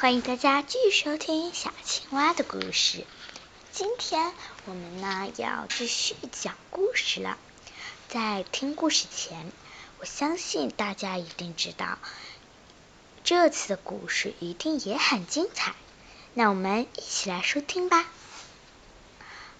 [0.00, 3.04] 欢迎大家继续收听小青蛙的故事。
[3.72, 4.32] 今天
[4.64, 7.36] 我们呢要继续讲故事了。
[8.06, 9.50] 在听故事前，
[9.98, 11.98] 我相信大家一定知道，
[13.24, 15.74] 这次的故事一定也很精彩。
[16.32, 18.08] 那我们一起来收听吧。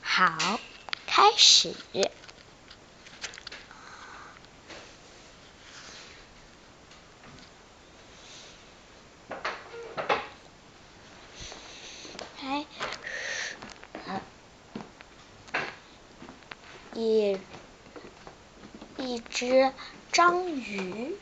[0.00, 0.61] 好，
[1.09, 1.75] 开始。
[19.00, 19.72] 一一只
[20.13, 21.17] 章鱼，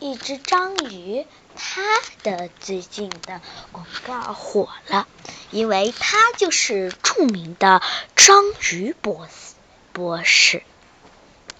[0.00, 1.82] 一只章鱼，它
[2.24, 3.40] 的最近的
[3.70, 5.06] 广告火了，
[5.52, 7.80] 因为它就是著名的
[8.16, 9.54] 章鱼博士
[9.92, 10.64] 博士。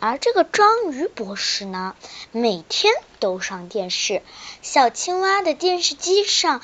[0.00, 1.94] 而这个章鱼博士呢，
[2.32, 4.20] 每天都上电视，
[4.62, 6.60] 小青蛙的电视机上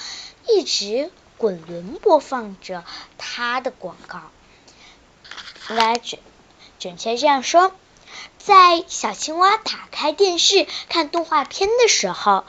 [0.49, 2.85] 一直滚轮播放着
[3.17, 4.23] 他的广告。
[5.69, 5.97] 来
[6.87, 7.73] 准确这样说，
[8.39, 12.45] 在小青蛙打开电视看动画片的时候，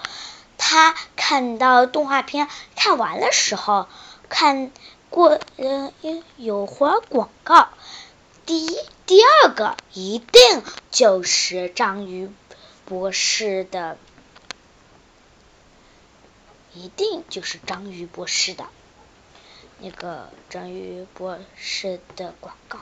[0.60, 3.88] 他看到动画片看完的时候，
[4.30, 4.72] 看
[5.10, 5.92] 过呃
[6.36, 7.70] 有会儿广告，
[8.46, 8.78] 第一
[9.08, 12.30] 第二个一定就是章鱼
[12.86, 13.98] 博士的，
[16.76, 18.68] 一定就是章鱼博士的
[19.80, 22.82] 那个章鱼博士的广告。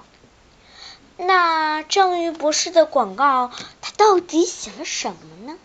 [1.18, 3.50] 那章鱼博士的广告，
[3.82, 5.58] 他到底写了什么呢？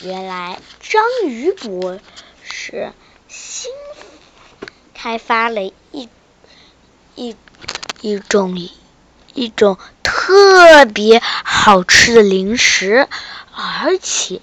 [0.00, 1.98] 原来章鱼博
[2.42, 2.92] 士
[3.26, 3.72] 新
[4.94, 6.08] 开发了一
[7.16, 7.36] 一
[8.00, 8.56] 一种
[9.34, 13.08] 一种特别好吃的零食，
[13.52, 14.40] 而且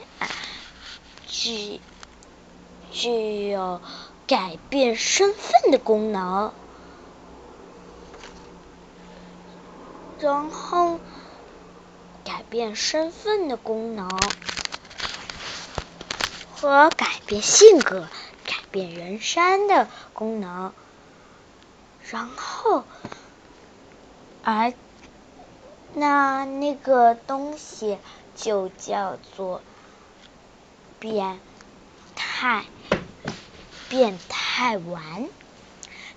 [1.28, 1.80] 具
[2.92, 3.82] 具有
[4.28, 6.54] 改变身份的功能。
[10.22, 11.00] 然后
[12.24, 14.08] 改变身份的功能
[16.54, 18.08] 和改变性格、
[18.46, 20.74] 改变人生的功能，
[22.12, 22.84] 然后
[24.44, 24.74] 而
[25.94, 27.98] 那那个东西
[28.36, 29.64] 就叫做
[31.00, 31.42] 变
[32.14, 32.64] 态
[33.90, 35.28] 变态丸。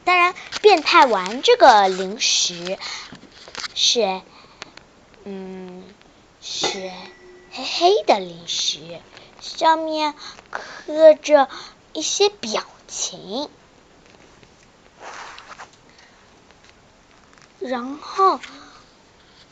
[0.05, 2.79] 当然，变态丸这个零食。
[3.75, 4.23] 是，
[5.25, 5.83] 嗯，
[6.41, 6.93] 是
[7.51, 9.01] 黑黑的零食，
[9.41, 10.15] 上面
[10.51, 11.49] 刻着
[11.93, 13.49] 一些表情。
[17.59, 18.39] 然后，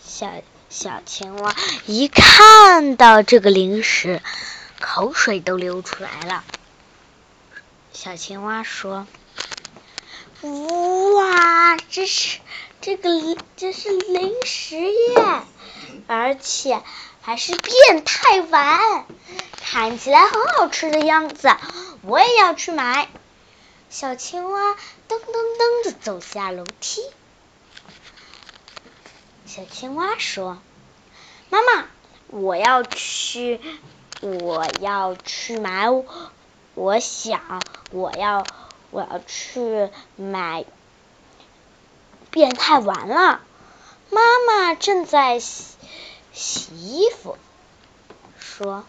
[0.04, 0.30] 小
[0.68, 1.56] 小青蛙
[1.86, 4.22] 一看到这个零食，
[4.80, 6.44] 口水都流出来了。
[7.92, 9.06] 小青蛙说
[10.42, 12.38] ：“哇，这是……”
[12.82, 13.10] 这个
[13.56, 15.42] 这是零食耶，
[16.08, 16.82] 而且
[17.20, 19.06] 还是变态丸，
[19.56, 21.48] 看起来很好吃的样子，
[22.02, 23.08] 我也要去买。
[23.88, 24.74] 小青蛙噔
[25.08, 27.02] 噔噔的走下楼梯。
[29.46, 30.60] 小青蛙说
[31.50, 31.86] ：“妈妈，
[32.26, 33.60] 我要去，
[34.20, 35.88] 我要去买，
[36.74, 37.62] 我想
[37.92, 38.44] 我要
[38.90, 40.64] 我要去买。”
[42.32, 43.42] 变态完了，
[44.08, 45.74] 妈妈正在洗
[46.32, 47.36] 洗衣服，
[48.38, 48.86] 说：“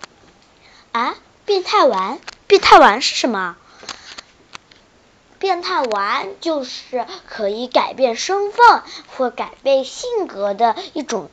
[0.94, 3.58] 啊，变态丸，变态丸是什么？
[5.40, 11.30] 变态丸就是可以改变身份或改变性格的一种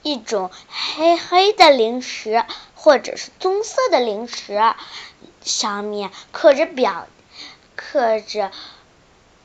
[0.00, 2.42] 一种黑黑的零食，
[2.74, 4.74] 或者是棕色的零食，
[5.44, 7.06] 上面刻着表，
[7.76, 8.50] 刻着。”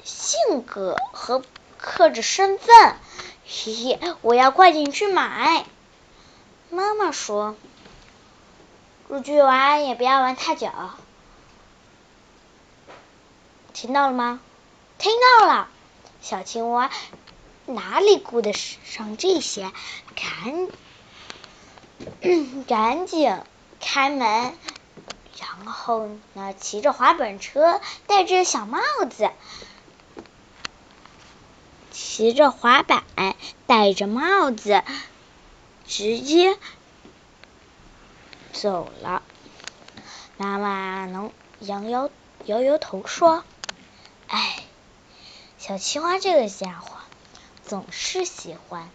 [0.06, 1.42] 性格和
[1.80, 2.96] 克制身份，
[3.44, 5.66] 嘿嘿，我要快点去买。
[6.70, 7.56] 妈妈说
[9.10, 10.70] ：“出去玩也不要玩太久。”
[13.74, 14.40] 听到了吗？
[15.00, 15.68] 听到了。
[16.22, 16.92] 小青蛙
[17.66, 19.72] 哪里顾得上这些？
[20.16, 20.68] 赶
[22.68, 23.42] 赶紧
[23.80, 24.56] 开门，
[25.40, 28.80] 然后呢，骑着滑板车，戴着小帽
[29.10, 29.32] 子。
[31.96, 33.06] 骑着滑板，
[33.68, 34.84] 戴着帽子，
[35.88, 36.58] 直接
[38.52, 39.24] 走了。
[40.36, 41.32] 妈妈能
[41.62, 42.10] 摇摇
[42.48, 43.46] 摇摇头说
[44.28, 44.58] ：“哎，
[45.58, 46.98] 小青蛙这个家伙
[47.64, 48.90] 总是喜欢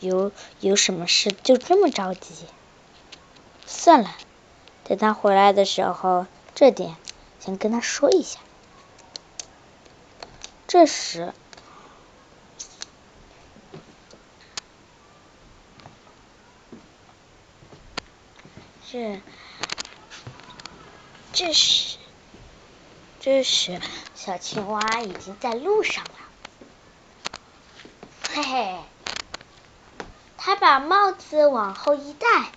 [0.00, 2.34] 有有什么事就这么着急。”
[3.64, 4.14] 算了，
[4.84, 6.96] 等他回来的时候，这点
[7.40, 8.40] 先跟他说一下。
[10.68, 11.32] 这时，
[18.86, 19.22] 这
[21.32, 21.96] 这时，
[23.18, 23.80] 这时，
[24.14, 26.10] 小青蛙已经在路上了。
[28.28, 28.78] 嘿嘿，
[30.36, 32.52] 他把帽子往后一戴，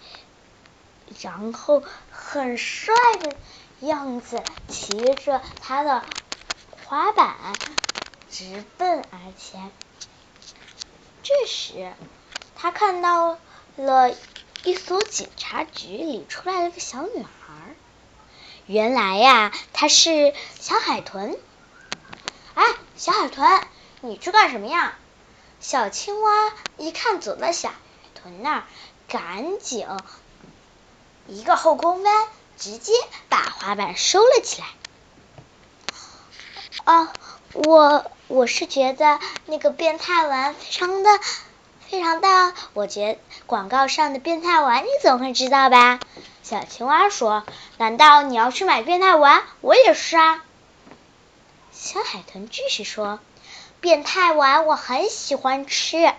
[1.22, 1.82] 然后
[2.12, 3.34] 很帅的
[3.80, 6.04] 样子，骑着他的
[6.84, 7.54] 滑板
[8.32, 9.70] 直奔而前。
[11.22, 11.94] 这时，
[12.56, 13.38] 他看到
[13.76, 14.16] 了
[14.64, 17.30] 一所警察局里出来了个小女孩。
[18.66, 21.38] 原来呀，她是小海豚。
[22.54, 22.64] 哎，
[22.96, 23.68] 小海豚，
[24.00, 24.98] 你去干什么呀？
[25.60, 27.76] 小青蛙一看走到小海
[28.16, 28.64] 豚那儿，
[29.08, 29.86] 赶紧
[31.28, 32.94] 一个后空翻，直接
[33.30, 34.68] 把滑板收了起来。
[36.86, 37.14] 啊，
[37.54, 41.10] 我我是觉得那个变态丸非常的
[41.90, 46.00] 非常的，我觉广告上的变态丸你总会知道吧？
[46.44, 47.44] 小青蛙说
[47.78, 49.44] ：“难道你要去买变态丸？
[49.62, 50.44] 我也是啊。”
[51.72, 53.20] 小海豚继续说。
[53.82, 56.14] 变态丸我很喜欢吃，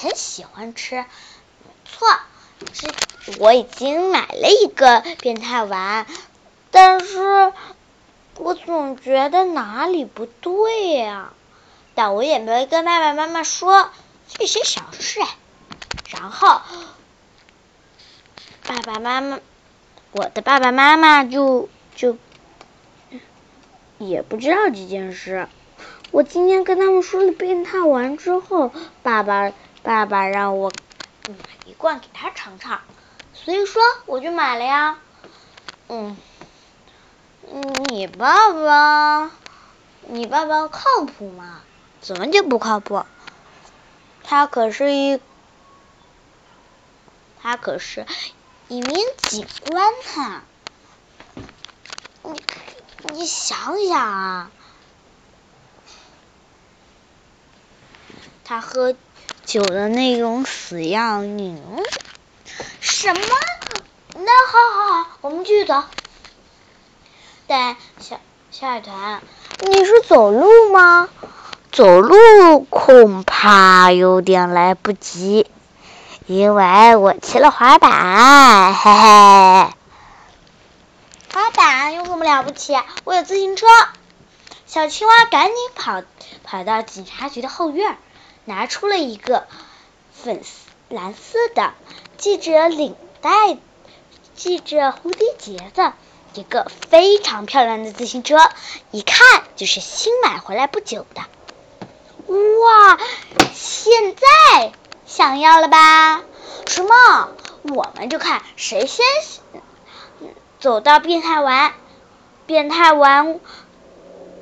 [0.00, 1.04] 很喜欢吃，
[1.84, 2.08] 错，
[2.72, 2.88] 是
[3.38, 6.06] 我已经买了一个变态丸，
[6.70, 7.52] 但是
[8.36, 11.32] 我总觉得哪里不对呀，
[11.94, 13.90] 但我也没跟爸爸妈妈说，
[14.28, 15.20] 这些小事。
[16.10, 16.60] 然后
[18.66, 19.40] 爸爸妈妈，
[20.12, 22.16] 我的爸爸妈妈就就
[23.98, 25.48] 也不知道这件事。
[26.10, 28.72] 我今天跟他们说了变态丸之后，
[29.02, 29.52] 爸爸
[29.82, 30.70] 爸爸让我
[31.26, 31.34] 买
[31.66, 32.80] 一罐给他尝尝，
[33.32, 34.98] 所以说我就买了呀。
[35.88, 36.16] 嗯，
[37.52, 39.30] 你爸爸，
[40.08, 41.60] 你爸爸靠谱吗？
[42.00, 43.04] 怎么就不靠谱？
[44.22, 45.20] 他可是一，
[47.42, 48.06] 他可是
[48.68, 50.42] 一名警官呢。
[52.22, 52.42] 你
[53.12, 54.50] 你想想啊。
[58.44, 58.94] 他喝
[59.44, 61.62] 酒的那种死样，你
[62.80, 63.20] 什么？
[64.16, 65.82] 那好好好，我们继续走。
[67.46, 68.20] 但小
[68.50, 69.20] 小海豚，
[69.60, 71.08] 你是走路吗？
[71.70, 75.50] 走路恐怕有点来不及，
[76.26, 79.74] 因为我骑了滑板，嘿嘿。
[81.32, 82.74] 滑板有什么了不起？
[83.04, 83.66] 我有自行车。
[84.66, 86.02] 小青蛙赶紧跑
[86.42, 87.96] 跑到警察局的后院。
[88.46, 89.46] 拿出了一个
[90.12, 91.72] 粉丝蓝色的
[92.18, 93.30] 系着领带、
[94.34, 95.94] 系着蝴蝶结的
[96.34, 98.38] 一个非常漂亮的自行车，
[98.90, 101.22] 一看就是新买回来不久的。
[102.26, 102.98] 哇！
[103.54, 104.72] 现在
[105.06, 106.22] 想要了吧？
[106.66, 107.28] 什么？
[107.74, 109.04] 我们就看谁先
[110.58, 111.72] 走到变态玩
[112.46, 113.40] 变态玩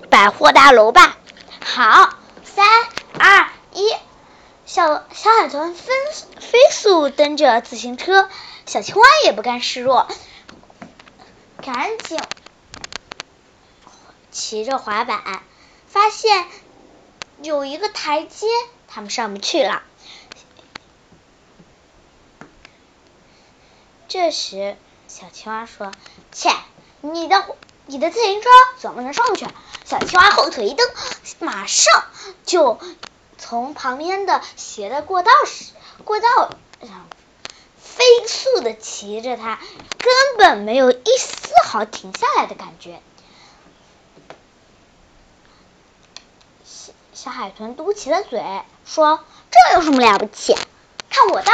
[0.09, 1.19] 百货大楼吧。
[1.65, 2.67] 好，三
[3.19, 3.49] 二。
[3.75, 3.91] 一
[4.67, 5.93] 小小海豚飞
[6.39, 8.29] 飞速蹬着自行车，
[8.67, 10.06] 小青蛙也不甘示弱，
[11.62, 12.19] 赶紧
[14.31, 15.42] 骑着滑板，
[15.86, 16.46] 发现
[17.42, 18.46] 有一个台阶，
[18.88, 19.82] 他们上不去了。
[24.08, 24.76] 这时，
[25.08, 25.92] 小青蛙说
[26.32, 26.50] ：“切，
[27.00, 29.46] 你的你的自行车怎么能上去？”
[29.86, 30.86] 小青蛙后腿一蹬，
[31.38, 32.04] 马上
[32.44, 32.78] 就。
[33.38, 35.72] 从旁边的斜的过道时，
[36.04, 36.28] 过道
[38.22, 39.58] 飞速的骑着，它
[39.98, 43.02] 根本没有一丝毫停下来的感觉。
[46.64, 48.41] 小小海豚嘟起了嘴，
[48.86, 50.55] 说：“这有什么了不起？
[51.10, 51.50] 看我的！”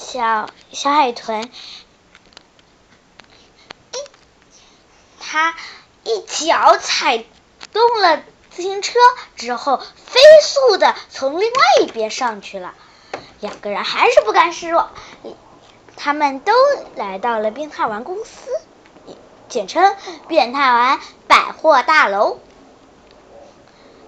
[0.00, 1.44] 小小海豚
[3.92, 3.98] 一，
[5.20, 5.54] 他
[6.04, 7.26] 一脚踩
[7.74, 8.22] 动了。
[8.50, 8.94] 自行车
[9.36, 12.74] 之后，飞速的从另外一边上去了。
[13.40, 14.88] 两个人还是不甘示弱，
[15.96, 16.52] 他们都
[16.94, 18.50] 来到了变态丸公司，
[19.48, 19.94] 简称
[20.28, 22.38] 变态丸百货大楼。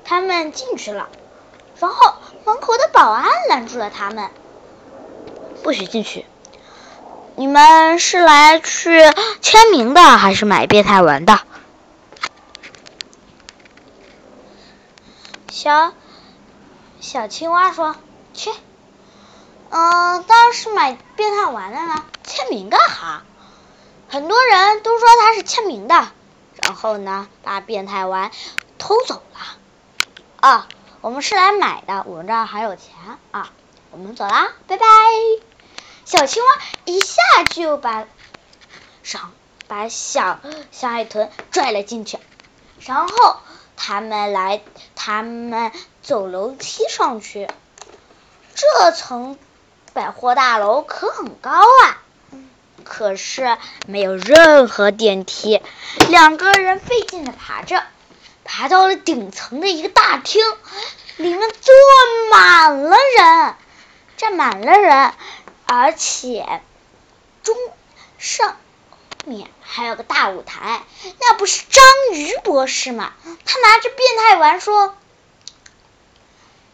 [0.04, 1.08] 他们进去了，
[1.78, 2.14] 然后
[2.47, 4.30] 门口的保安拦住了他们，
[5.62, 6.25] 不许进去。
[7.37, 9.02] 你们是来去
[9.42, 11.40] 签名的，还是买变态丸的？
[15.50, 15.92] 小
[17.00, 17.94] 小青蛙说
[18.32, 18.50] ：“去，
[19.70, 22.04] 嗯，当然是买变态丸的了。
[22.25, 23.22] 签名干哈？
[24.08, 26.08] 很多人都说他是签名的，
[26.62, 28.30] 然后呢，把变态丸
[28.78, 29.58] 偷走了。
[30.40, 30.68] 啊，
[31.00, 32.94] 我们是来买的，我们这儿还有钱
[33.30, 33.50] 啊。
[33.90, 34.87] 我们走啦，拜拜。
[36.04, 36.48] 小青蛙
[36.84, 38.06] 一下就把
[39.02, 39.32] 上
[39.66, 42.18] 把小小海豚拽了进去，
[42.80, 43.37] 然后
[43.76, 44.62] 他们来，
[44.94, 45.72] 他们
[46.02, 47.48] 走楼梯上去。
[48.54, 49.38] 这层
[49.92, 52.02] 百货大楼可很高啊，
[52.85, 55.61] 可是没有任何电梯，
[56.09, 57.83] 两个人费劲的爬着，
[58.45, 60.42] 爬到了顶层的一个大厅，
[61.16, 61.75] 里面坐
[62.30, 63.54] 满了人。
[64.16, 65.12] 站满了人，
[65.64, 66.61] 而且
[67.45, 67.57] 中
[68.18, 68.57] 上
[69.25, 70.83] 面还有个大舞台，
[71.21, 73.12] 那不是章鱼博士吗？
[73.45, 74.97] 他拿着变态丸说：“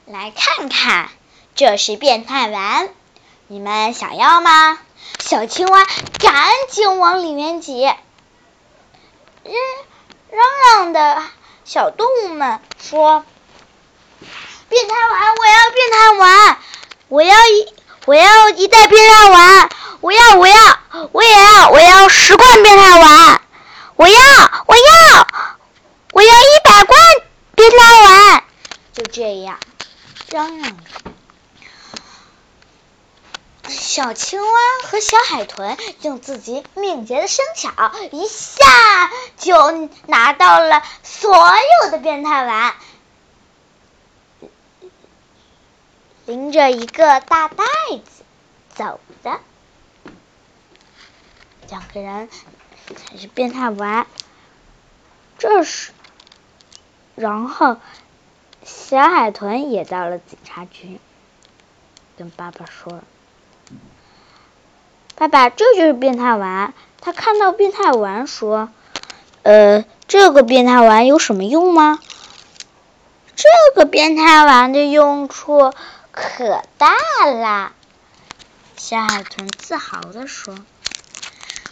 [0.07, 1.11] 来看看，
[1.55, 2.89] 这是变态丸，
[3.55, 4.81] 你们想要吗？”
[5.23, 5.87] 小青蛙
[6.19, 7.95] 赶紧往里面挤，嚷
[10.33, 10.43] 嚷
[10.81, 11.23] 嚷的
[11.65, 13.25] 小动物们说
[14.69, 16.59] ：“变态丸，我要变态丸！”
[17.07, 17.73] 我要一，
[18.07, 19.71] 我要一袋变态丸，
[20.01, 20.57] 我要，我要，
[21.13, 23.41] 我也要，我要十罐变态丸，
[23.95, 24.19] 我要，
[24.67, 25.29] 我要，
[26.11, 26.99] 我要一百罐
[27.55, 28.43] 变态丸，
[28.93, 29.61] 就这样
[30.29, 31.13] 嚷嚷着。
[33.75, 34.49] 小青蛙
[34.85, 41.37] 和小海豚用自己敏捷的身巧，一下就拿到了所
[41.83, 42.75] 有的变态丸。
[46.27, 48.25] 拎着一个大袋子
[48.75, 49.41] 走的，
[51.69, 52.31] 两个人
[52.97, 54.07] 才是变态丸。
[55.39, 55.93] 这时，
[57.15, 57.77] 然后
[58.65, 60.99] 小海豚也到了警察局，
[62.17, 63.03] 跟爸爸说
[65.17, 68.71] ：“爸爸，这就是变态丸。”他看到变态丸说
[69.43, 71.99] ：“呃，这个变态丸有什么用吗？”
[73.37, 75.73] 这个变态丸的用处。
[76.17, 76.95] 可大
[77.27, 77.73] 了，
[78.77, 80.55] 小海豚自豪地说：“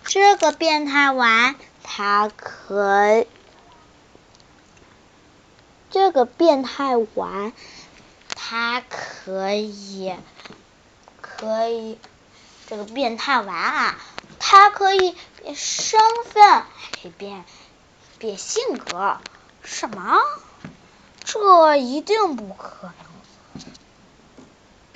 [0.05, 3.25] 这个变态丸，它可……
[5.93, 7.53] 这个变态丸，
[8.35, 10.13] 它可以……
[11.21, 11.99] 可以……
[12.73, 13.99] 这个变态丸啊，
[14.39, 17.45] 它可以变身份，还可以变
[18.19, 19.19] 变性格。
[19.63, 20.19] 什么？
[21.23, 23.65] 这一定不可能。”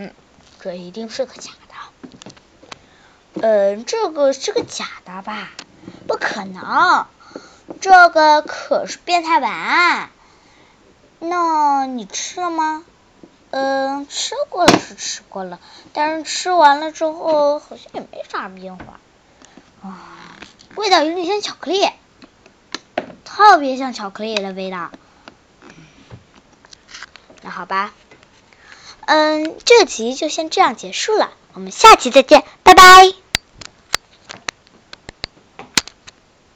[0.09, 0.15] 嗯
[0.59, 5.51] 这一定是个假的，嗯，这个是个假的吧？
[6.09, 7.07] 不可能，
[7.83, 10.09] 这个可是变态丸。
[11.19, 12.83] 那你吃了吗？
[13.59, 15.59] 嗯，吃过了是吃过了，
[15.95, 19.01] 但是吃完了之后好像也没啥变化。
[20.75, 21.89] 味道有点像巧克力，
[23.25, 24.91] 特别像巧克力的味道。
[27.41, 27.95] 那好吧。
[29.07, 33.26] 嗯，这集就先这样结束了，我们下期再见，拜拜。